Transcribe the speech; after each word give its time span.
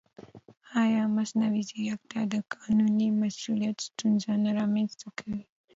ایا 0.83 1.03
مصنوعي 1.15 1.61
ځیرکتیا 1.69 2.21
د 2.33 2.35
قانوني 2.53 3.07
مسؤلیت 3.21 3.77
ستونزه 3.87 4.31
نه 4.43 4.51
رامنځته 4.59 5.07
کوي؟ 5.17 5.41